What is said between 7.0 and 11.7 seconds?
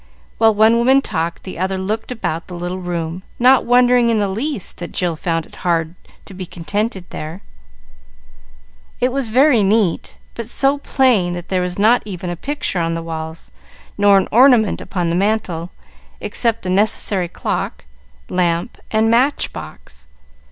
there. It was very neat, but so plain that there